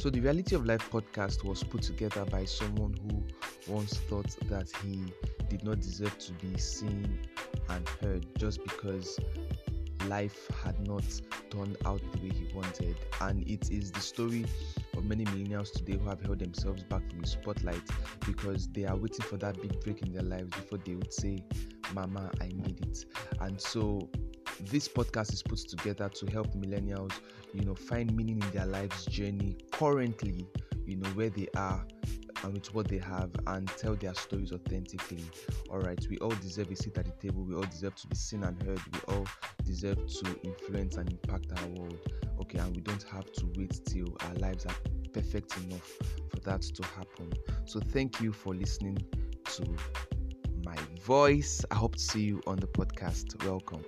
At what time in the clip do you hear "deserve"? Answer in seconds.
5.80-6.16, 36.42-36.70, 37.62-37.94, 39.64-40.06